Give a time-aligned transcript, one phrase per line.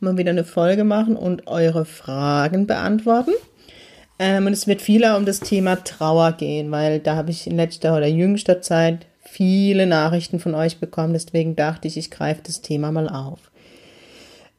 [0.00, 3.32] mal wieder eine Folge machen und eure Fragen beantworten.
[4.18, 7.56] Ähm, und es wird vieler um das Thema Trauer gehen, weil da habe ich in
[7.56, 11.12] letzter oder jüngster Zeit viele Nachrichten von euch bekommen.
[11.12, 13.50] Deswegen dachte ich, ich greife das Thema mal auf.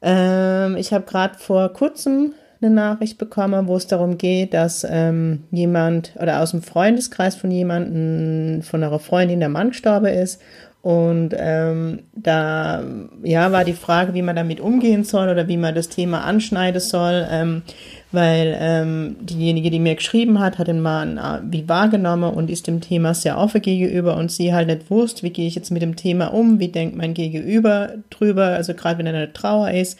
[0.00, 5.44] Ähm, ich habe gerade vor kurzem eine Nachricht bekommen, wo es darum geht, dass ähm,
[5.50, 10.40] jemand oder aus dem Freundeskreis von jemandem, von einer Freundin, der Mann gestorben ist
[10.82, 12.82] und ähm, da
[13.22, 16.80] ja war die Frage, wie man damit umgehen soll oder wie man das Thema anschneiden
[16.80, 17.62] soll, ähm,
[18.10, 22.66] weil ähm, diejenige, die mir geschrieben hat, hat den Mann äh, wie wahrgenommen und ist
[22.66, 25.82] dem Thema sehr offen gegenüber und sie halt nicht wusste, wie gehe ich jetzt mit
[25.82, 29.96] dem Thema um, wie denkt mein Gegenüber drüber, also gerade wenn er eine Trauer ist.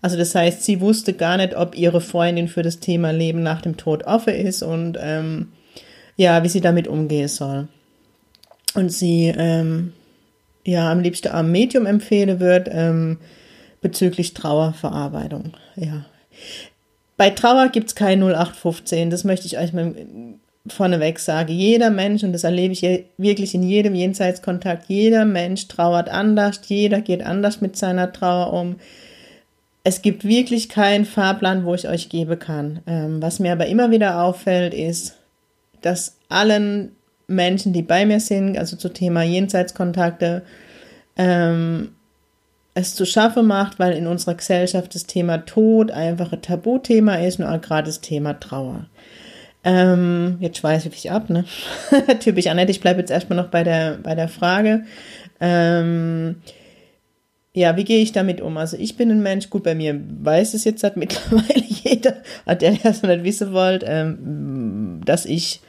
[0.00, 3.62] Also das heißt, sie wusste gar nicht, ob ihre Freundin für das Thema Leben nach
[3.62, 5.48] dem Tod offen ist und ähm,
[6.16, 7.66] ja, wie sie damit umgehen soll.
[8.74, 9.92] Und sie ähm,
[10.64, 13.18] ja am liebsten am Medium empfehlen würde ähm,
[13.80, 15.54] bezüglich Trauerverarbeitung.
[15.76, 16.04] Ja.
[17.16, 19.94] Bei Trauer gibt es kein 0815, das möchte ich euch mal
[20.66, 21.52] vorneweg sagen.
[21.52, 22.82] Jeder Mensch, und das erlebe ich
[23.18, 28.76] wirklich in jedem Jenseitskontakt, jeder Mensch trauert anders, jeder geht anders mit seiner Trauer um.
[29.82, 32.80] Es gibt wirklich keinen Fahrplan, wo ich euch geben kann.
[32.86, 35.16] Ähm, was mir aber immer wieder auffällt, ist,
[35.80, 36.92] dass allen
[37.30, 40.42] Menschen, die bei mir sind, also zu Thema Jenseitskontakte,
[41.16, 41.90] ähm,
[42.74, 47.42] es zu schaffen macht, weil in unserer Gesellschaft das Thema Tod einfach ein Tabuthema ist
[47.42, 48.86] auch gerade das Thema Trauer.
[49.62, 51.44] Ähm, jetzt schweiße ich ab, ne?
[52.20, 54.84] Typisch Annette, ich bleibe jetzt erstmal noch bei der, bei der Frage.
[55.40, 56.36] Ähm,
[57.52, 58.56] ja, wie gehe ich damit um?
[58.56, 62.62] Also ich bin ein Mensch, gut, bei mir weiß es jetzt hat mittlerweile jeder, hat
[62.62, 65.60] der das nicht wissen wollt, ähm, dass ich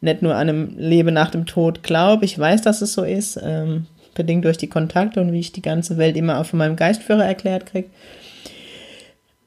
[0.00, 2.24] nicht nur an einem Leben nach dem Tod glaube.
[2.24, 5.62] Ich weiß, dass es so ist, ähm, bedingt durch die Kontakte und wie ich die
[5.62, 7.88] ganze Welt immer auch von meinem Geistführer erklärt kriege.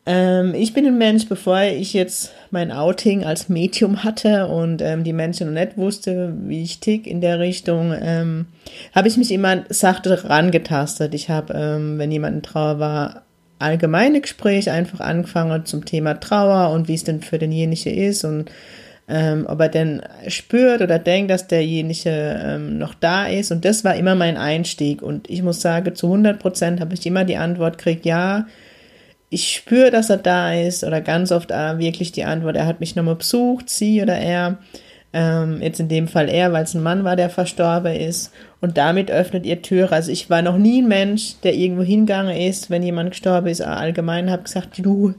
[0.05, 5.03] Ähm, ich bin ein Mensch, bevor ich jetzt mein Outing als Medium hatte und ähm,
[5.03, 8.47] die Menschen noch nicht wusste, wie ich tick in der Richtung, ähm,
[8.95, 11.13] habe ich mich immer sachte rangetastet.
[11.13, 13.21] Ich habe, ähm, wenn jemand in Trauer war,
[13.59, 18.49] allgemeine Gespräche einfach angefangen zum Thema Trauer und wie es denn für denjenigen ist und
[19.09, 23.51] ähm, ob er denn spürt oder denkt, dass derjenige ähm, noch da ist.
[23.51, 25.01] Und das war immer mein Einstieg.
[25.01, 28.45] Und ich muss sagen, zu 100 Prozent habe ich immer die Antwort gekriegt, ja,
[29.31, 30.83] ich spüre, dass er da ist.
[30.83, 34.59] Oder ganz oft äh, wirklich die Antwort, er hat mich nochmal besucht, sie oder er.
[35.11, 38.31] Ähm, jetzt in dem Fall er, weil es ein Mann war, der verstorben ist.
[38.61, 39.91] Und damit öffnet ihr Türe.
[39.91, 43.61] Also ich war noch nie ein Mensch, der irgendwo hingegangen ist, wenn jemand gestorben ist,
[43.61, 45.15] allgemein habe gesagt, du,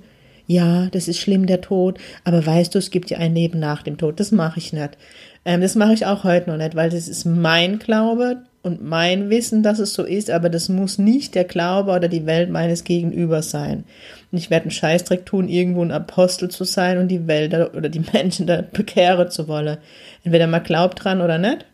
[0.50, 3.84] ja, das ist schlimm, der Tod, aber weißt du, es gibt ja ein Leben nach
[3.84, 4.18] dem Tod.
[4.18, 4.98] Das mache ich nicht.
[5.44, 9.30] Ähm, das mache ich auch heute noch nicht, weil das ist mein Glaube und mein
[9.30, 12.82] Wissen, dass es so ist, aber das muss nicht der Glaube oder die Welt meines
[12.82, 13.84] Gegenübers sein.
[14.32, 17.88] Und ich werde einen Scheißdreck tun, irgendwo ein Apostel zu sein und die Welt oder
[17.88, 19.78] die Menschen da bekehren zu wollen.
[20.24, 21.64] Entweder man glaubt dran oder nicht.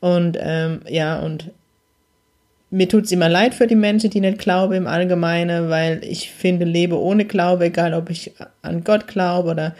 [0.00, 1.52] Und ähm, ja, und
[2.70, 6.30] mir tut es immer leid für die Menschen, die nicht glauben im Allgemeinen, weil ich
[6.30, 9.74] finde, lebe ohne Glaube, egal ob ich an Gott glaube oder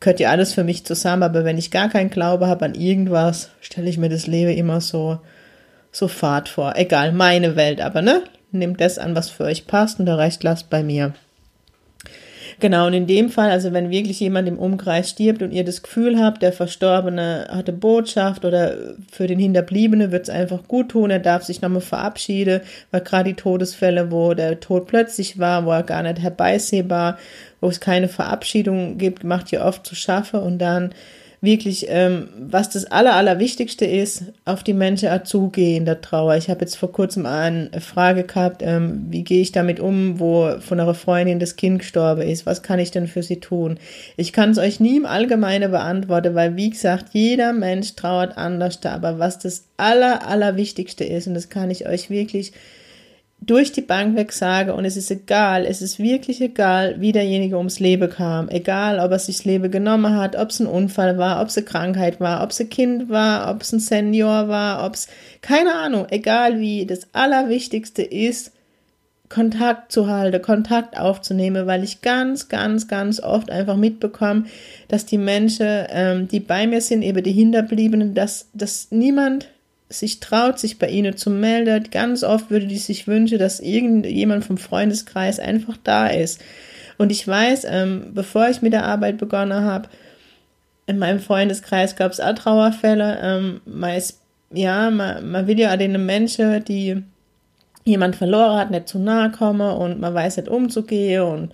[0.00, 3.50] gehört ja alles für mich zusammen, aber wenn ich gar keinen Glaube habe an irgendwas,
[3.60, 5.18] stelle ich mir das Leben immer so,
[5.90, 6.74] so fad vor.
[6.76, 8.22] Egal, meine Welt, aber ne?
[8.50, 11.14] Nehmt das an, was für euch passt und der Rest lasst bei mir.
[12.60, 15.82] Genau, und in dem Fall, also wenn wirklich jemand im Umkreis stirbt und ihr das
[15.82, 18.74] Gefühl habt, der Verstorbene hatte Botschaft oder
[19.12, 22.60] für den Hinterbliebene wird es einfach gut tun, er darf sich nochmal verabschieden,
[22.90, 27.18] weil gerade die Todesfälle, wo der Tod plötzlich war, wo er gar nicht herbeisehbar,
[27.60, 30.90] wo es keine Verabschiedung gibt, macht ihr oft zu schaffen und dann
[31.40, 36.36] wirklich, ähm, was das Aller, Allerwichtigste ist, auf die Menschen zugehen, der Trauer.
[36.36, 40.58] Ich habe jetzt vor kurzem eine Frage gehabt, ähm, wie gehe ich damit um, wo
[40.60, 43.78] von einer Freundin das Kind gestorben ist, was kann ich denn für sie tun?
[44.16, 48.78] Ich kann es euch nie im Allgemeinen beantworten, weil, wie gesagt, jeder Mensch trauert anders
[48.84, 52.52] aber was das Aller, Allerwichtigste ist, und das kann ich euch wirklich
[53.40, 57.56] durch die Bank weg sage und es ist egal, es ist wirklich egal, wie derjenige
[57.56, 61.18] ums Leben kam, egal, ob er sich das Leben genommen hat, ob es ein Unfall
[61.18, 64.48] war, ob es eine Krankheit war, ob es ein Kind war, ob es ein Senior
[64.48, 65.06] war, ob es,
[65.40, 68.52] keine Ahnung, egal wie, das Allerwichtigste ist,
[69.28, 74.44] Kontakt zu halten, Kontakt aufzunehmen, weil ich ganz, ganz, ganz oft einfach mitbekomme,
[74.88, 79.48] dass die Menschen, ähm, die bei mir sind, eben die Hinterbliebenen, dass, dass niemand
[79.88, 81.88] sich traut, sich bei ihnen zu melden.
[81.90, 86.40] Ganz oft würde die sich wünschen, dass irgendjemand vom Freundeskreis einfach da ist.
[86.98, 89.88] Und ich weiß, ähm, bevor ich mit der Arbeit begonnen habe,
[90.86, 93.18] in meinem Freundeskreis gab es auch Trauerfälle.
[93.22, 94.20] Ähm, meist,
[94.52, 97.02] ja, man, man will ja den Menschen, die
[97.84, 101.52] jemand verloren hat, nicht zu nahe kommen und man weiß nicht umzugehen und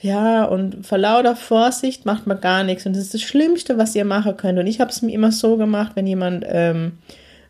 [0.00, 2.86] ja, und vor lauter Vorsicht macht man gar nichts.
[2.86, 4.58] Und das ist das Schlimmste, was ihr machen könnt.
[4.58, 6.92] Und ich habe es mir immer so gemacht, wenn jemand ähm,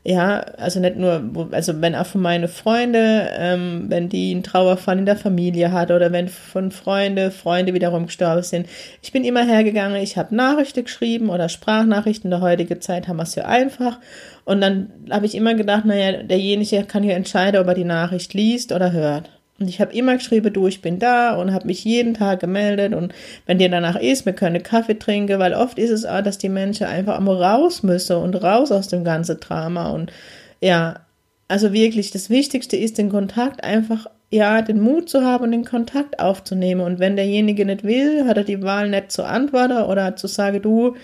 [0.09, 4.99] ja, also nicht nur, also wenn auch von meine Freunde, ähm, wenn die einen Trauerfall
[4.99, 8.71] in der Familie hat oder wenn von Freunde, Freunde wiederum gestorben sind.
[9.03, 12.29] Ich bin immer hergegangen, ich habe Nachrichten geschrieben oder Sprachnachrichten.
[12.29, 13.99] In der heutigen Zeit haben wir es ja einfach.
[14.47, 18.33] Und dann habe ich immer gedacht, naja, derjenige kann hier entscheiden, ob er die Nachricht
[18.33, 19.38] liest oder hört.
[19.61, 22.95] Und ich habe immer geschrieben, du, ich bin da und habe mich jeden Tag gemeldet.
[22.95, 23.13] Und
[23.47, 26.49] wenn dir danach ist, wir können Kaffee trinken, weil oft ist es auch, dass die
[26.49, 29.91] Menschen einfach einmal raus müssen und raus aus dem ganzen Drama.
[29.91, 30.13] Und
[30.61, 31.01] ja,
[31.49, 35.65] also wirklich, das Wichtigste ist, den Kontakt einfach, ja, den Mut zu haben und den
[35.65, 36.83] Kontakt aufzunehmen.
[36.83, 40.63] Und wenn derjenige nicht will, hat er die Wahl nicht zu antworten oder zu sagen,
[40.63, 40.95] du,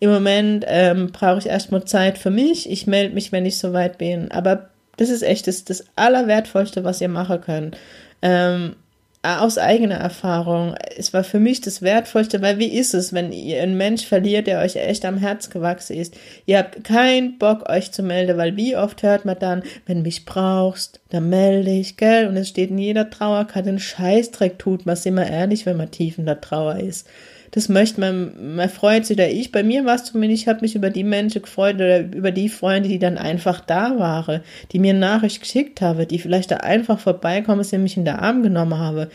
[0.00, 2.70] im Moment ähm, brauche ich erstmal Zeit für mich.
[2.70, 4.30] Ich melde mich, wenn ich soweit bin.
[4.30, 7.76] Aber das ist echt das, das Allerwertvollste, was ihr machen könnt.
[8.22, 8.76] Ähm,
[9.24, 10.74] aus eigener Erfahrung.
[10.98, 14.46] Es war für mich das Wertvollste, weil wie ist es, wenn ihr einen Mensch verliert,
[14.46, 16.14] der euch echt am Herz gewachsen ist?
[16.44, 20.26] Ihr habt keinen Bock, euch zu melden, weil wie oft hört man dann, wenn mich
[20.26, 22.28] brauchst, dann melde ich, gell?
[22.28, 26.18] Und es steht in jeder Trauerkarte, ein Scheißdreck tut man, immer ehrlich, wenn man tief
[26.18, 27.08] in der Trauer ist
[27.54, 29.52] das möchte man, man freut sich oder ich.
[29.52, 32.48] Bei mir war es zumindest, ich habe mich über die Menschen gefreut oder über die
[32.48, 34.40] Freunde, die dann einfach da waren,
[34.72, 38.42] die mir Nachricht geschickt haben, die vielleicht da einfach vorbeikommen, sie mich in der Arm
[38.42, 39.06] genommen haben.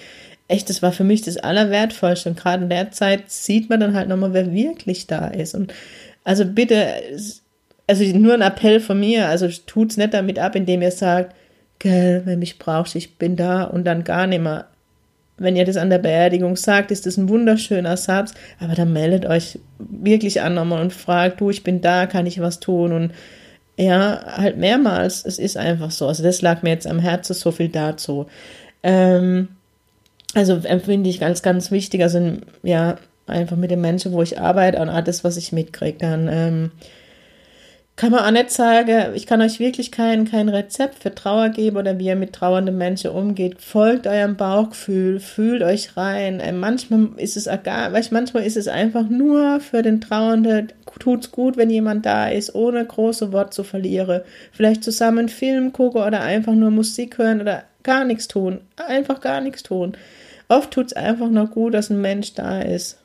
[0.48, 2.30] Echt, das war für mich das Allerwertvollste.
[2.30, 5.54] Und gerade in der Zeit sieht man dann halt nochmal, wer wirklich da ist.
[5.54, 5.74] Und
[6.24, 6.94] also bitte,
[7.88, 11.36] also nur ein Appell von mir, also tut's nicht damit ab, indem ihr sagt,
[11.80, 14.68] gell, wenn mich brauchst, ich bin da und dann gar nicht mehr
[15.40, 19.26] wenn ihr das an der Beerdigung sagt, ist das ein wunderschöner Satz, aber dann meldet
[19.26, 23.12] euch wirklich an nochmal und fragt, du, ich bin da, kann ich was tun und
[23.78, 26.08] ja, halt mehrmals, es ist einfach so.
[26.08, 28.28] Also das lag mir jetzt am Herzen, so viel dazu.
[28.84, 29.48] Ähm,
[30.36, 34.80] also empfinde ich ganz, ganz wichtig, also ja, einfach mit den Menschen, wo ich arbeite
[34.80, 36.72] und alles, was ich mitkriege, dann ähm,
[38.00, 41.76] kann man auch nicht sagen, ich kann euch wirklich kein, kein Rezept für Trauer geben
[41.76, 43.60] oder wie ihr mit trauernden Menschen umgeht.
[43.60, 46.40] Folgt eurem Bauchgefühl, fühlt euch rein.
[46.40, 51.58] Äh, manchmal ist es egal, manchmal ist es einfach nur für den Trauernden, tut's gut,
[51.58, 54.22] wenn jemand da ist, ohne große Wort zu verlieren.
[54.54, 58.62] Vielleicht zusammen Film gucken oder einfach nur Musik hören oder gar nichts tun.
[58.78, 59.98] Einfach gar nichts tun.
[60.48, 62.99] Oft tut's einfach nur gut, dass ein Mensch da ist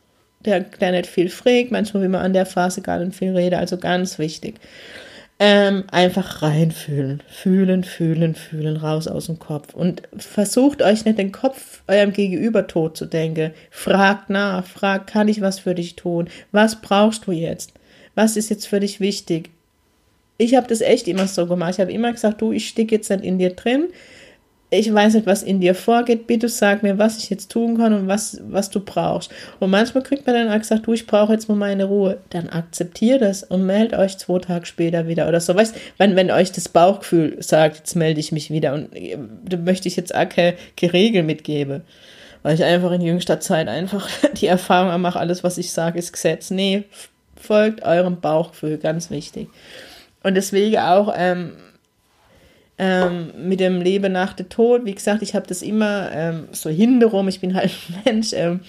[0.45, 3.77] der, nicht viel fragt, manchmal will man an der Phase gar nicht viel reden, also
[3.77, 4.57] ganz wichtig.
[5.41, 9.75] Ähm, einfach reinfühlen, fühlen, fühlen, fühlen, raus aus dem Kopf.
[9.75, 13.53] Und versucht euch nicht den Kopf eurem Gegenüber tot zu denken.
[13.71, 16.29] Fragt nach, fragt, kann ich was für dich tun?
[16.53, 17.73] Was brauchst du jetzt?
[18.15, 19.51] Was ist jetzt für dich wichtig?
[20.39, 21.75] Ich habe das echt immer so gemacht.
[21.75, 23.89] Ich habe immer gesagt, du, ich stecke jetzt nicht in dir drin
[24.79, 27.93] ich weiß nicht, was in dir vorgeht, bitte sag mir, was ich jetzt tun kann
[27.93, 29.31] und was, was du brauchst.
[29.61, 32.19] Und manchmal kriegt man dann auch gesagt, du, ich brauche jetzt mal meine Ruhe.
[32.31, 35.55] Dann akzeptiert das und meldet euch zwei Tage später wieder oder so.
[35.55, 39.57] Weißt wenn, wenn euch das Bauchgefühl sagt, jetzt melde ich mich wieder und äh, da
[39.57, 41.83] möchte ich jetzt auch keine, keine Regel mitgeben.
[42.43, 44.09] Weil ich einfach in jüngster Zeit einfach
[44.41, 46.51] die Erfahrung mache, alles, was ich sage, ist Gesetz.
[46.51, 46.85] Nee,
[47.37, 49.49] folgt eurem Bauchgefühl, ganz wichtig.
[50.23, 51.53] Und deswegen auch, ähm,
[52.79, 54.85] ähm, mit dem Leben nach dem Tod.
[54.85, 57.29] Wie gesagt, ich habe das immer ähm, so hinterum.
[57.29, 58.61] Ich bin halt ein Mensch ähm,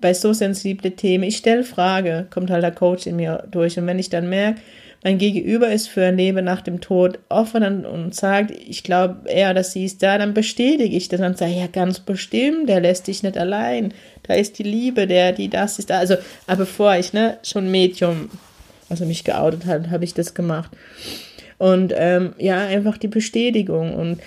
[0.00, 1.24] bei so sensible Themen.
[1.24, 3.78] Ich stelle Frage, kommt halt der Coach in mir durch.
[3.78, 4.60] Und wenn ich dann merke,
[5.02, 9.50] mein Gegenüber ist für ein Leben nach dem Tod offen und, sagt, ich glaube, er
[9.50, 13.06] oder sie ist da, dann bestätige ich das und sage, ja, ganz bestimmt, der lässt
[13.06, 13.94] dich nicht allein.
[14.24, 15.98] Da ist die Liebe, der, die, das ist da.
[15.98, 18.28] Also, aber bevor ich, ne, schon Medium,
[18.90, 20.70] also mich geoutet hat, habe ich das gemacht.
[21.60, 23.92] Und ähm, ja, einfach die Bestätigung.
[23.92, 24.20] Und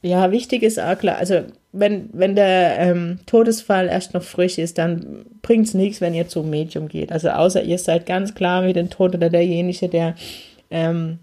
[0.00, 4.78] ja, wichtig ist auch klar, also wenn, wenn der ähm, Todesfall erst noch frisch ist,
[4.78, 7.12] dann bringt es nichts, wenn ihr zum Medium geht.
[7.12, 10.14] Also außer ihr seid ganz klar mit dem Tod oder derjenige, der
[10.70, 11.18] ähm,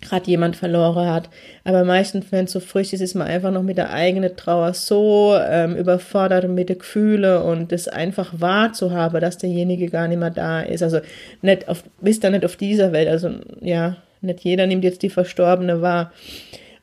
[0.00, 1.28] gerade jemand verloren hat.
[1.64, 4.72] Aber meistens, wenn es so frisch ist, ist man einfach noch mit der eigenen Trauer
[4.72, 10.18] so ähm, überfordert und mit den Gefühlen und das einfach wahrzuhaben, dass derjenige gar nicht
[10.18, 10.82] mehr da ist.
[10.82, 11.00] Also
[11.42, 13.08] nicht auf, bist da nicht auf dieser Welt.
[13.08, 16.12] Also ja, nicht jeder nimmt jetzt die Verstorbene wahr.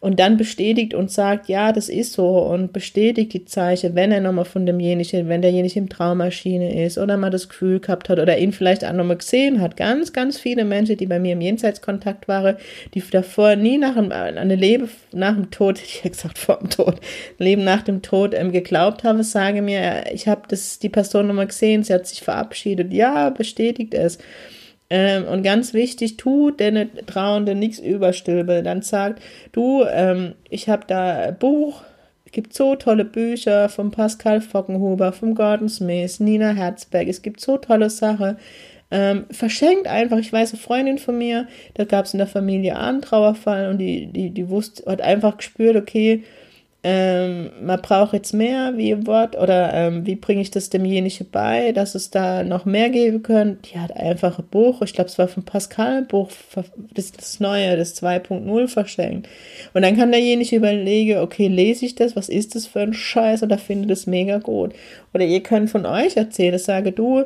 [0.01, 4.21] und dann bestätigt und sagt, ja, das ist so und bestätigt die Zeichen, wenn er
[4.21, 8.37] nochmal von demjenigen, wenn derjenige im Traummaschine ist oder mal das Gefühl gehabt hat oder
[8.37, 9.75] ihn vielleicht auch nochmal gesehen hat.
[9.75, 12.55] Ganz, ganz viele Menschen, die bei mir im Jenseitskontakt waren,
[12.93, 16.69] die davor nie nach einem, eine Leben nach dem Tod, ich hätte gesagt vor dem
[16.69, 17.01] Tod,
[17.37, 21.47] Leben nach dem Tod ähm, geglaubt haben, sage mir, ich habe das die Person nochmal
[21.47, 22.93] gesehen, sie hat sich verabschiedet.
[22.93, 24.17] Ja, bestätigt es.
[24.89, 28.63] Ähm, und ganz wichtig, tu deine Trauende nichts überstülpe.
[28.63, 31.83] Dann sagt, du, ähm, ich habe da ein Buch,
[32.25, 37.39] es gibt so tolle Bücher von Pascal Fockenhuber, vom Gordon Smith, Nina Herzberg, es gibt
[37.39, 38.37] so tolle Sachen.
[38.91, 42.77] Ähm, verschenkt einfach, ich weiß, eine Freundin von mir, da gab es in der Familie
[42.77, 46.23] einen Trauerfall und die, die, die wusste, hat einfach gespürt, okay,
[46.81, 51.27] ähm, man braucht jetzt mehr wie im Wort oder ähm, wie bringe ich das demjenigen
[51.29, 53.59] bei, dass es da noch mehr geben können.
[53.63, 56.29] Die hat einfach ein Buch, ich glaube, es war von Pascal Buch,
[56.93, 59.27] das, das neue, das 2.0 verschenkt.
[59.73, 63.43] Und dann kann derjenige überlegen, okay, lese ich das, was ist das für ein Scheiß
[63.43, 64.73] oder finde das mega gut.
[65.13, 67.25] Oder ihr könnt von euch erzählen, das sage du,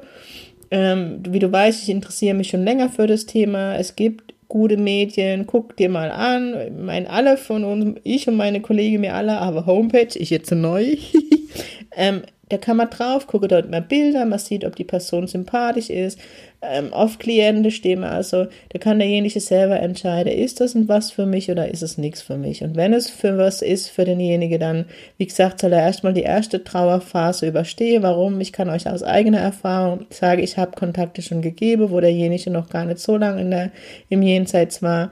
[0.71, 3.75] ähm, wie du weißt, ich interessiere mich schon länger für das Thema.
[3.75, 6.55] Es gibt gute Medien, guck dir mal an.
[6.67, 10.51] Ich meine, alle von uns, ich und meine Kollegen, mir alle, aber Homepage, ich jetzt
[10.51, 10.95] neu.
[11.95, 12.21] ähm,
[12.53, 16.19] da kann man drauf, gucke dort mal Bilder, man sieht, ob die Person sympathisch ist.
[16.61, 21.25] Ähm, auf Klienten stehen also, da kann derjenige selber entscheiden, ist das ein was für
[21.25, 22.63] mich oder ist es nichts für mich.
[22.63, 24.85] Und wenn es für was ist für denjenigen, dann,
[25.17, 28.03] wie gesagt, soll er erstmal die erste Trauerphase überstehen.
[28.03, 28.39] Warum?
[28.39, 32.69] Ich kann euch aus eigener Erfahrung sagen, ich habe Kontakte schon gegeben, wo derjenige noch
[32.69, 33.71] gar nicht so lange in der,
[34.09, 35.11] im Jenseits war.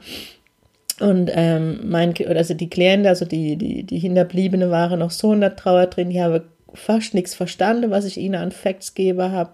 [1.01, 5.41] Und ähm, mein, also die Klienten, also die, die, die Hinterbliebene waren noch so in
[5.41, 9.51] der Trauer drin, die habe fast nichts verstanden, was ich ihnen an Facts gebe habe.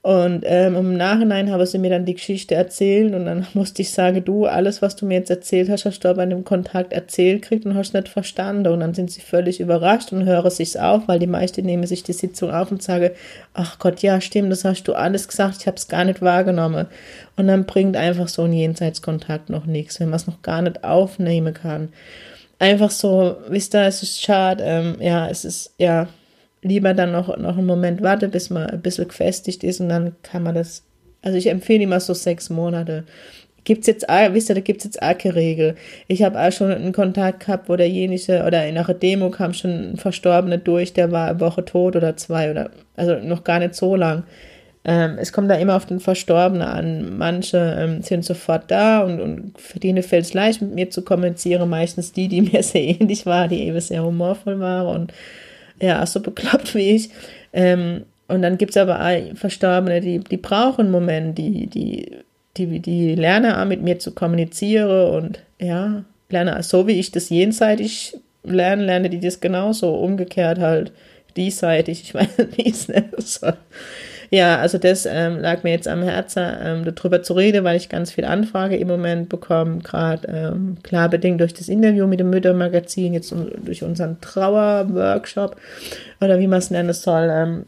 [0.00, 3.90] Und ähm, im Nachhinein habe sie mir dann die Geschichte erzählt und dann musste ich
[3.90, 7.42] sagen, du, alles, was du mir jetzt erzählt hast, hast du bei einem Kontakt erzählt
[7.42, 8.72] kriegt und hast nicht verstanden.
[8.72, 12.04] Und dann sind sie völlig überrascht und hören sich's auf, weil die meisten nehmen sich
[12.04, 13.10] die Sitzung auf und sagen,
[13.54, 16.86] ach Gott, ja, stimmt, das hast du alles gesagt, ich habe es gar nicht wahrgenommen.
[17.36, 20.84] Und dann bringt einfach so ein Jenseitskontakt noch nichts, wenn man es noch gar nicht
[20.84, 21.88] aufnehmen kann.
[22.60, 26.08] Einfach so, wisst ihr, es ist schade, ähm, ja, es ist, ja,
[26.62, 30.16] lieber dann noch, noch einen Moment warten, bis man ein bisschen gefestigt ist und dann
[30.22, 30.84] kann man das,
[31.22, 33.04] also ich empfehle immer so sechs Monate.
[33.64, 35.74] Gibt's jetzt, wisst ihr, da gibt's jetzt auch keine Regel.
[36.06, 39.92] Ich habe auch schon einen Kontakt gehabt, wo derjenige, oder in einer Demo kam schon
[39.92, 43.74] ein Verstorbene durch, der war eine Woche tot oder zwei oder, also noch gar nicht
[43.74, 44.24] so lang.
[44.84, 47.18] Ähm, es kommt da immer auf den Verstorbenen an.
[47.18, 51.02] Manche ähm, sind sofort da und, und für die fällt es leicht, mit mir zu
[51.02, 51.68] kommunizieren.
[51.68, 55.12] Meistens die, die mir sehr ähnlich war, die eben sehr humorvoll waren und
[55.80, 57.10] ja, so bekloppt wie ich.
[57.52, 59.00] Ähm, und dann gibt es aber
[59.34, 62.10] Verstorbene, die, die brauchen einen Moment, die, die,
[62.56, 67.30] die, die lernen auch mit mir zu kommunizieren und ja, lerne so wie ich das
[67.30, 70.92] jenseitig lerne, lerne die das genauso, umgekehrt halt
[71.36, 73.12] diesseitig, ich weiß nicht, wie es nennen.
[74.30, 77.88] Ja, also das ähm, lag mir jetzt am Herzen, ähm, darüber zu reden, weil ich
[77.88, 82.28] ganz viel Anfrage im Moment bekomme, gerade ähm, klar bedingt durch das Interview mit dem
[82.28, 85.56] Müttermagazin, jetzt durch unseren Trauerworkshop
[86.20, 87.64] oder wie man es nennen soll, ähm,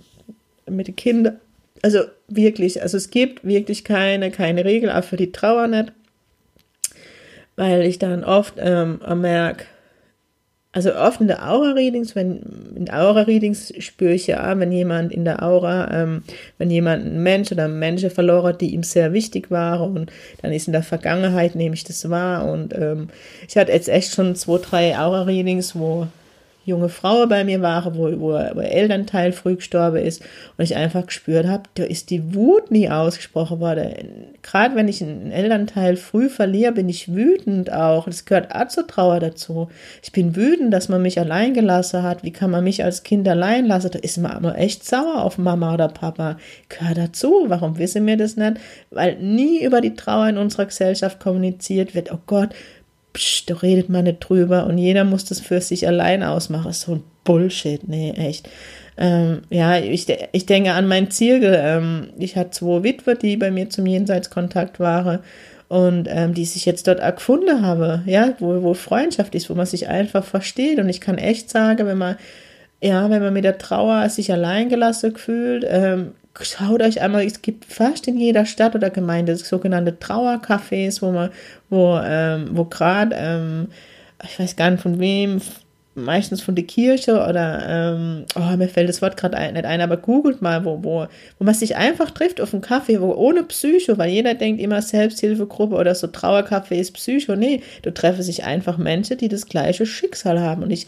[0.69, 1.41] mit den Kindern.
[1.83, 5.93] Also wirklich, also es gibt wirklich keine, keine Regel, auch für die Trauer nicht,
[7.57, 9.65] weil ich dann oft ähm, merke,
[10.73, 15.43] also oft in der Aura-Readings, wenn in Aura-Readings spüre ich ja, wenn jemand in der
[15.43, 16.23] Aura, ähm,
[16.59, 20.13] wenn jemand ein Mensch oder ein Mensch verloren hat, die ihm sehr wichtig war und
[20.43, 23.09] dann ist in der Vergangenheit, nehme ich das wahr und ähm,
[23.49, 26.07] ich hatte jetzt echt schon zwei, drei Aura-Readings, wo
[26.71, 30.23] junge Frau bei mir war, wo, wo, wo Elternteil früh gestorben ist
[30.57, 33.93] und ich einfach gespürt habe, da ist die Wut nie ausgesprochen worden.
[34.43, 38.07] Gerade wenn ich einen Elternteil früh verliere, bin ich wütend auch.
[38.07, 39.69] Das gehört auch zur Trauer dazu.
[40.03, 42.23] Ich bin wütend, dass man mich allein gelassen hat.
[42.25, 43.91] Wie kann man mich als Kind allein lassen?
[43.91, 46.39] Da ist man aber echt sauer auf Mama oder Papa.
[46.69, 47.45] Gehört dazu.
[47.49, 48.55] Warum wissen wir das nicht?
[48.91, 52.13] Weil nie über die Trauer in unserer Gesellschaft kommuniziert wird.
[52.13, 52.51] Oh Gott,
[53.13, 56.73] psch, da redet man nicht drüber und jeder muss das für sich allein ausmachen.
[56.73, 58.49] So ein Bullshit, nee, echt.
[58.97, 61.41] Ähm, ja, ich, ich denke an mein Ziel.
[61.43, 65.21] Ähm, ich hatte zwei Witwe, die bei mir zum Jenseitskontakt waren
[65.69, 69.67] und ähm, die sich jetzt dort gefunden habe, ja, wo, wo Freundschaft ist, wo man
[69.67, 70.79] sich einfach versteht.
[70.79, 72.17] Und ich kann echt sagen, wenn man,
[72.83, 76.13] ja, wenn man mit der Trauer sich alleingelassen fühlt, ähm,
[76.45, 81.31] schaut euch einmal, es gibt fast in jeder Stadt oder Gemeinde sogenannte Trauercafés, wo man,
[81.69, 83.69] wo, ähm, wo gerade, ähm,
[84.25, 85.41] ich weiß gar nicht von wem,
[85.95, 89.97] meistens von der Kirche oder, ähm, oh, mir fällt das Wort gerade nicht ein, aber
[89.97, 91.07] googelt mal, wo, wo,
[91.39, 94.83] wo man sich einfach trifft auf einen Kaffee, wo ohne Psycho, weil jeder denkt immer
[94.83, 97.37] Selbsthilfegruppe oder so Trauerkaffee ist Psycho.
[97.37, 100.63] Nee, du treffe sich einfach Menschen, die das gleiche Schicksal haben.
[100.63, 100.87] Und ich,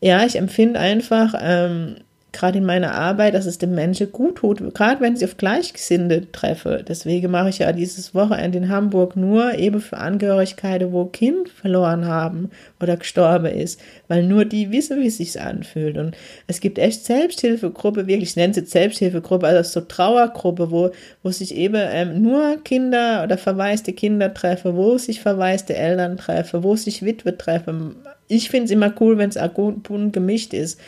[0.00, 1.96] ja, ich empfinde einfach, ähm,
[2.34, 6.30] gerade in meiner Arbeit, dass es dem Menschen gut tut, gerade wenn sie auf Gleichgesinnte
[6.32, 6.84] treffe.
[6.86, 12.06] Deswegen mache ich ja dieses Wochenende in Hamburg nur eben für Angehörigkeiten, wo Kind verloren
[12.06, 12.50] haben
[12.80, 15.96] oder gestorben ist, weil nur die wissen, wie es sich anfühlt.
[15.96, 20.90] Und es gibt echt Selbsthilfegruppe, wirklich, ich nenne es jetzt Selbsthilfegruppe, also so Trauergruppe, wo,
[21.22, 26.62] wo sich eben ähm, nur Kinder oder verwaiste Kinder treffen, wo sich verwaiste Eltern treffen,
[26.62, 27.96] wo sich Witwe treffen.
[28.26, 30.80] Ich finde es immer cool, wenn es bunt gemischt ist.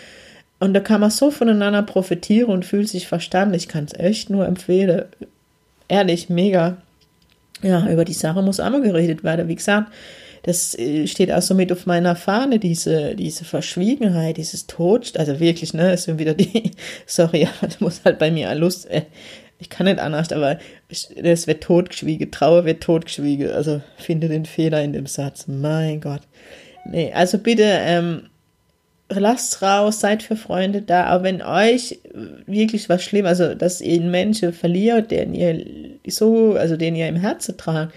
[0.58, 3.54] Und da kann man so voneinander profitieren und fühlt sich verstanden.
[3.54, 5.04] Ich kann es echt nur empfehlen.
[5.88, 6.78] Ehrlich, mega.
[7.62, 9.48] Ja, über die Sache muss auch mal geredet werden.
[9.48, 9.92] Wie gesagt,
[10.46, 15.40] das äh, steht auch so mit auf meiner Fahne, diese, diese Verschwiegenheit, dieses Tod, also
[15.40, 16.70] wirklich, ne, ist wieder die,
[17.06, 19.02] sorry, das muss halt bei mir Lust, äh,
[19.58, 20.58] ich kann nicht anders, aber
[20.88, 26.20] es wird totgeschwiegen, Trauer wird totgeschwiegen, also finde den Fehler in dem Satz, mein Gott.
[26.90, 28.28] Nee, also bitte, ähm,
[29.08, 32.00] lasst raus, seid für Freunde da, aber wenn euch
[32.46, 35.64] wirklich was schlimm, also dass ihr einen Menschen verliert, den ihr
[36.08, 37.94] so, also den ihr im Herzen tragt,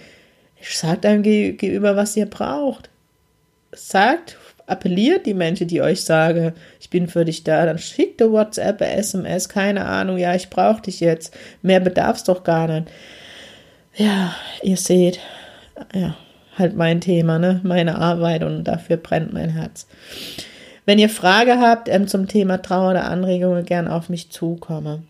[0.62, 2.90] sagt einem gegenüber, was ihr braucht.
[3.72, 4.38] Sagt,
[4.68, 8.82] appelliert die Menschen, die euch sagen, ich bin für dich da, dann schickt ihr WhatsApp,
[8.82, 11.36] SMS, keine Ahnung, ja, ich brauche dich jetzt.
[11.62, 12.88] Mehr bedarf's doch gar nicht.
[13.96, 15.20] Ja, ihr seht,
[15.94, 16.16] ja,
[16.58, 19.88] halt mein Thema, ne, meine Arbeit und dafür brennt mein Herz.
[20.90, 25.08] Wenn ihr Frage habt ähm, zum Thema Trauer oder Anregungen, gern auf mich zukommen.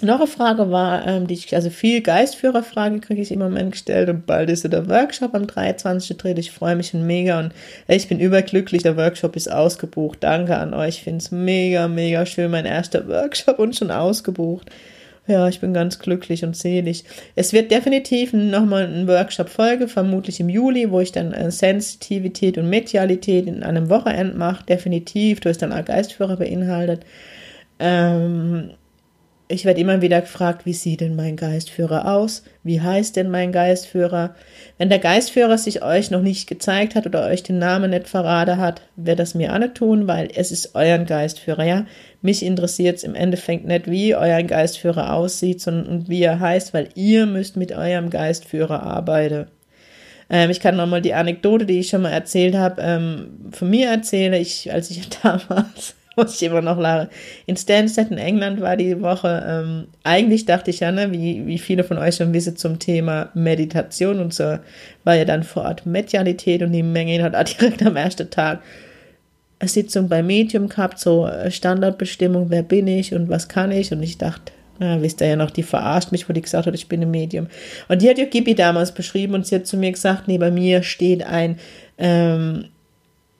[0.00, 4.08] Noch eine Frage war, ähm, die ich, also viel Geistführerfrage kriege ich im Moment gestellt
[4.08, 6.36] und bald ist der Workshop am 23.3.
[6.38, 7.52] Ich freue mich mega und
[7.86, 10.18] ich bin überglücklich, der Workshop ist ausgebucht.
[10.24, 12.50] Danke an euch, ich finde es mega, mega schön.
[12.50, 14.68] Mein erster Workshop und schon ausgebucht.
[15.28, 17.04] Ja, ich bin ganz glücklich und selig.
[17.36, 22.56] Es wird definitiv nochmal ein Workshop folge, vermutlich im Juli, wo ich dann äh, Sensitivität
[22.56, 24.64] und Medialität in einem Wochenend mache.
[24.64, 27.02] Definitiv, du hast dann auch Geistführer beinhaltet.
[27.78, 28.70] Ähm,
[29.48, 32.44] ich werde immer wieder gefragt, wie sieht denn mein Geistführer aus?
[32.62, 34.34] Wie heißt denn mein Geistführer?
[34.76, 38.58] Wenn der Geistführer sich euch noch nicht gezeigt hat oder euch den Namen nicht verraten
[38.58, 41.86] hat, wird das mir alle tun, weil es ist euren Geistführer, ja.
[42.20, 46.90] Mich interessiert es im Endeffekt nicht, wie euer Geistführer aussieht, sondern wie er heißt, weil
[46.94, 49.46] ihr müsst mit eurem Geistführer arbeiten.
[50.28, 53.88] Ähm, ich kann nochmal die Anekdote, die ich schon mal erzählt habe, ähm, von mir
[53.88, 54.34] erzählen.
[54.34, 57.08] Ich, als ich damals muss ich immer noch lachen.
[57.46, 59.44] In Stansted in England war die Woche.
[59.46, 63.30] Ähm, eigentlich dachte ich ja, ne, wie, wie viele von euch schon wissen zum Thema
[63.34, 64.58] Meditation und so,
[65.04, 68.60] war ja dann vor Ort Medialität und die Menge hat auch direkt am ersten Tag
[69.60, 73.92] eine Sitzung bei Medium gehabt, so äh, Standardbestimmung, wer bin ich und was kann ich
[73.92, 76.74] und ich dachte, na, wisst ihr ja noch, die verarscht mich, wo die gesagt hat,
[76.74, 77.48] ich bin ein Medium.
[77.88, 80.52] Und die hat ja Gibi damals beschrieben und sie hat zu mir gesagt, nee, bei
[80.52, 81.58] mir steht ein
[81.98, 82.66] ähm,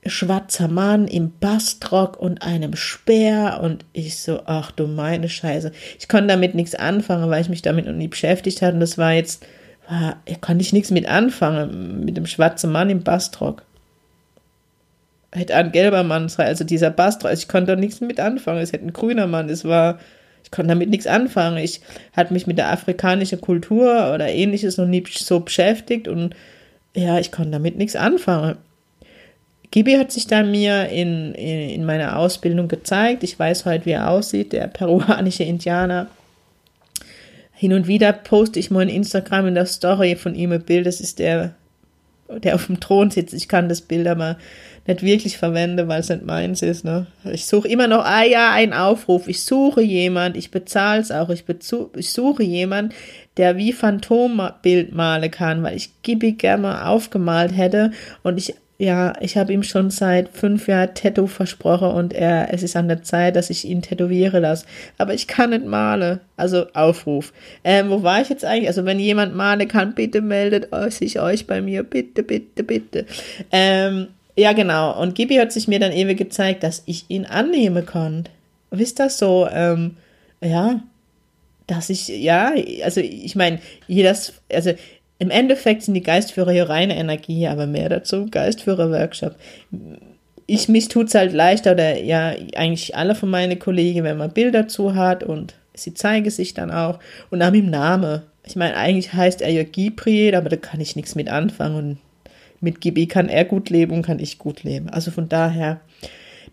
[0.07, 5.73] schwarzer Mann im Bastrock und einem Speer und ich so, ach du meine Scheiße.
[5.99, 8.97] Ich konnte damit nichts anfangen, weil ich mich damit noch nie beschäftigt hatte und das
[8.97, 9.45] war jetzt,
[9.89, 13.63] war, konnte ich nichts mit anfangen, mit dem schwarzen Mann im Bastrock.
[15.33, 18.61] Hätte ein gelber Mann sein, also dieser Bastrock, also ich konnte da nichts mit anfangen,
[18.61, 19.99] es hätte ein grüner Mann, es war,
[20.43, 21.59] ich konnte damit nichts anfangen.
[21.59, 21.83] Ich
[22.15, 26.35] hatte mich mit der afrikanischen Kultur oder ähnliches noch nie so beschäftigt und
[26.95, 28.57] ja, ich konnte damit nichts anfangen.
[29.71, 33.23] Gibi hat sich dann mir in, in, in meiner Ausbildung gezeigt.
[33.23, 36.09] Ich weiß heute, wie er aussieht, der peruanische Indianer.
[37.53, 40.87] Hin und wieder poste ich mal in Instagram in der Story von ihm ein Bild.
[40.87, 41.55] Das ist der,
[42.29, 43.35] der auf dem Thron sitzt.
[43.35, 44.39] Ich kann das Bild aber
[44.87, 46.85] nicht wirklich verwenden, weil es nicht meins ist.
[46.85, 47.07] Ne?
[47.31, 49.29] Ich suche immer noch, ah ja, einen Aufruf.
[49.29, 51.29] Ich suche jemand, ich bezahle es auch.
[51.29, 51.45] Ich,
[51.97, 52.95] ich suche jemand,
[53.37, 57.91] der wie Phantombild malen kann, weil ich Gibi gerne aufgemalt hätte
[58.23, 62.63] und ich ja, ich habe ihm schon seit fünf Jahren Tattoo versprochen und er, es
[62.63, 64.67] ist an der Zeit, dass ich ihn tätowiere lasse.
[64.99, 66.21] Aber ich kann nicht malen.
[66.37, 67.33] Also Aufruf.
[67.65, 68.69] Ähm, wo war ich jetzt eigentlich?
[68.69, 71.83] Also wenn jemand malen kann, bitte meldet sich euch bei mir.
[71.83, 73.07] Bitte, bitte, bitte.
[73.51, 75.01] Ähm, ja, genau.
[75.03, 78.31] Und Gibi hat sich mir dann ewig gezeigt, dass ich ihn annehmen konnte.
[78.71, 79.97] Wisst ihr so, ähm,
[80.41, 80.81] ja,
[81.67, 82.53] dass ich, ja,
[82.85, 84.73] also ich meine, jedes, also
[85.19, 89.35] im Endeffekt sind die Geistführer hier reine Energie, aber mehr dazu, Geistführer-Workshop.
[90.47, 94.63] Ich, mich tut's halt leichter, oder ja, eigentlich alle von meinen Kollegen, wenn man Bilder
[94.63, 96.99] dazu hat und sie zeigen sich dann auch
[97.31, 98.23] und nach dem Name.
[98.47, 101.99] Ich meine, eigentlich heißt er ja Gibriel, aber da kann ich nichts mit anfangen und
[102.61, 104.89] mit Gibi kann er gut leben und kann ich gut leben.
[104.89, 105.81] Also von daher,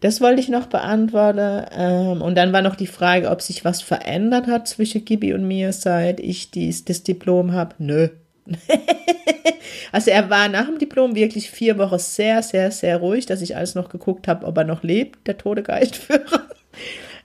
[0.01, 1.65] Das wollte ich noch beantworten.
[1.75, 5.47] Ähm, und dann war noch die Frage, ob sich was verändert hat zwischen Gibi und
[5.47, 7.75] mir, seit ich dies, das Diplom habe.
[7.79, 8.09] Nö.
[9.91, 13.55] also er war nach dem Diplom wirklich vier Wochen sehr, sehr, sehr ruhig, dass ich
[13.55, 16.49] alles noch geguckt habe, ob er noch lebt, der tote Geistführer.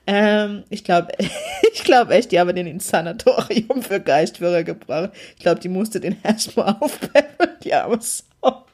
[0.06, 1.12] Ähm, ich glaube,
[1.72, 5.10] ich glaube echt, die haben den ins Sanatorium für Geistführer gebracht.
[5.36, 8.64] Ich glaube, die musste den erstmal aufpeppeln, die arme Sau.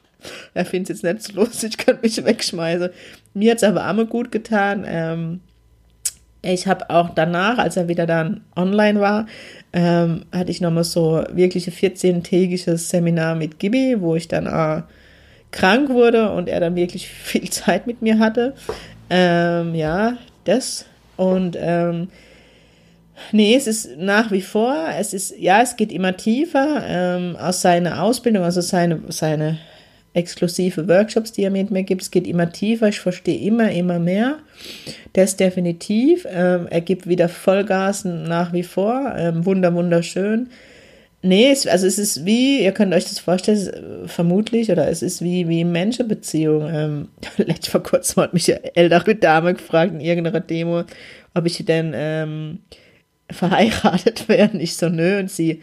[0.53, 2.89] Er findet es jetzt nicht so lustig, ich könnte mich wegschmeißen.
[3.33, 4.83] Mir hat es aber auch gut getan.
[4.87, 5.41] Ähm,
[6.53, 9.27] ich habe auch danach, als er wieder dann online war,
[9.73, 14.83] ähm, hatte ich nochmal so wirklich ein 14-tägiges Seminar mit Gibi, wo ich dann auch
[15.51, 18.53] krank wurde und er dann wirklich viel Zeit mit mir hatte.
[19.09, 20.85] Ähm, ja, das
[21.17, 22.09] und ähm,
[23.31, 27.61] nee, es ist nach wie vor, es ist, ja, es geht immer tiefer ähm, aus
[27.61, 29.57] seiner Ausbildung, also seine, seine
[30.17, 33.99] exklusive Workshops, die er mit mir gibt, es geht immer tiefer, ich verstehe immer, immer
[33.99, 34.39] mehr.
[35.13, 36.27] Das definitiv.
[36.29, 39.13] Ähm, er gibt wieder Vollgas nach wie vor.
[39.15, 40.49] Ähm, wunder, wunderschön.
[41.21, 45.21] Nee, es, also es ist wie, ihr könnt euch das vorstellen, vermutlich, oder es ist
[45.21, 46.69] wie, wie Menschenbeziehung.
[46.71, 50.83] Ähm, letztes vor kurzem hat mich eine ältere Dame gefragt in irgendeiner Demo,
[51.33, 52.59] ob ich denn ähm,
[53.29, 54.51] verheiratet wäre.
[54.53, 55.19] Und ich so, nö.
[55.19, 55.61] Und sie,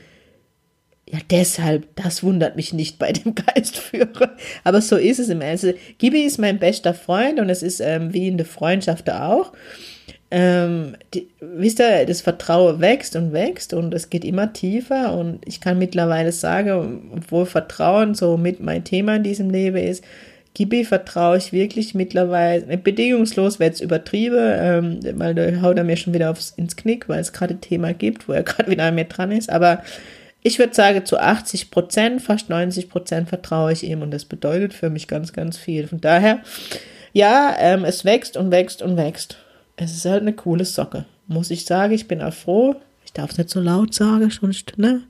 [1.14, 4.33] ja, deshalb, das wundert mich nicht bei dem Geistführer.
[4.64, 5.66] Aber so ist es im Ernst.
[5.98, 9.53] Gibi ist mein bester Freund und es ist ähm, wie in der Freundschaft auch
[10.37, 15.46] ähm, die, wisst ihr, das Vertrauen wächst und wächst und es geht immer tiefer und
[15.46, 20.03] ich kann mittlerweile sagen, obwohl Vertrauen so mit mein Thema in diesem Leben ist,
[20.55, 25.96] Gibi vertraue ich wirklich mittlerweile, bedingungslos wird es übertrieben, ähm, weil da haut er mir
[25.96, 28.85] schon wieder aufs, ins Knick, weil es gerade ein Thema gibt, wo er gerade wieder
[28.87, 29.85] an mir dran ist, aber
[30.45, 34.75] ich würde sagen, zu 80 Prozent, fast 90 Prozent vertraue ich ihm und das bedeutet
[34.75, 35.89] für mich ganz, ganz viel.
[35.89, 36.43] Von daher,
[37.13, 39.39] ja, ähm, es wächst und wächst und wächst
[39.77, 41.05] es ist halt eine coole Socke.
[41.27, 42.77] Muss ich sagen, ich bin auch froh.
[43.05, 45.03] Ich darf es nicht so laut sagen, sonst, ne?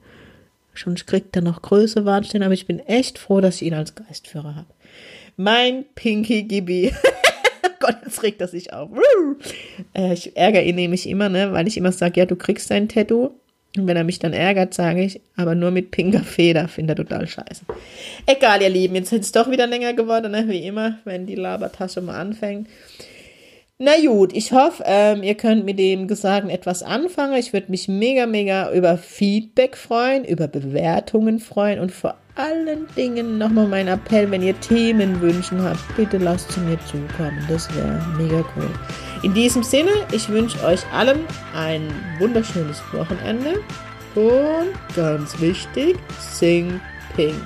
[0.75, 3.95] Sonst kriegt er noch Größe Warnstehen, aber ich bin echt froh, dass ich ihn als
[3.95, 4.67] Geistführer habe.
[5.37, 6.93] Mein Pinky Gibi.
[7.81, 8.91] Gott, jetzt regt er sich auf.
[9.95, 12.89] Äh, ich ärgere ihn nämlich immer, ne, weil ich immer sage, ja, du kriegst dein
[12.89, 13.31] Tattoo.
[13.77, 16.97] Und wenn er mich dann ärgert, sage ich, aber nur mit pinker Feder, finde er
[16.97, 17.65] total scheiße.
[18.27, 20.45] Egal, ihr Lieben, jetzt ist es doch wieder länger geworden, ne?
[20.49, 22.69] wie immer, wenn die Labertasche mal anfängt.
[23.79, 27.35] Na gut, ich hoffe, ähm, ihr könnt mit dem Gesagten etwas anfangen.
[27.35, 33.39] Ich würde mich mega, mega über Feedback freuen, über Bewertungen freuen und vor allen Dingen
[33.39, 37.45] nochmal mein Appell, wenn ihr Themenwünschen habt, bitte lasst sie mir zukommen.
[37.49, 38.71] Das wäre mega cool.
[39.25, 41.21] In diesem Sinne, ich wünsche euch allen
[41.55, 43.59] ein wunderschönes Wochenende
[44.15, 46.79] und ganz wichtig, sing
[47.17, 47.41] ping.